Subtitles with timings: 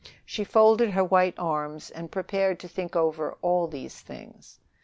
[0.25, 4.57] She folded her white arms and prepared to think over all these things.